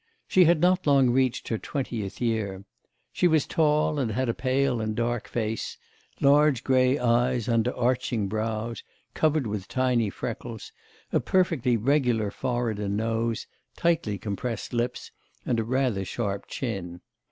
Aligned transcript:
She 0.27 0.45
had 0.45 0.59
not 0.59 0.87
long 0.87 1.11
reached 1.11 1.49
her 1.49 1.59
twentieth 1.59 2.19
year. 2.19 2.65
She 3.13 3.27
was 3.27 3.45
tall, 3.45 3.99
and 3.99 4.09
had 4.13 4.29
a 4.29 4.33
pale 4.33 4.81
and 4.81 4.95
dark 4.95 5.27
face, 5.27 5.77
large 6.19 6.63
grey 6.63 6.97
eyes 6.97 7.47
under 7.47 7.71
arching 7.75 8.27
brows, 8.27 8.81
covered 9.13 9.45
with 9.45 9.67
tiny 9.67 10.09
freckles, 10.09 10.71
a 11.13 11.19
perfectly 11.19 11.77
regular 11.77 12.31
forehead 12.31 12.79
and 12.79 12.97
nose, 12.97 13.45
tightly 13.77 14.17
compressed 14.17 14.73
lips, 14.73 15.11
and 15.45 15.59
a 15.59 15.63
rather 15.63 16.03
sharp 16.03 16.47
chin. 16.47 17.01